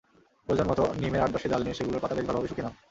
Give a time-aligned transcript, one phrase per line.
[0.47, 2.73] প্রয়োজনমতো নিমের আট-দশটি ডাল নিয়ে সেগুলোর পাতা বেশ ভালোভাবে শুকিয়ে নাও।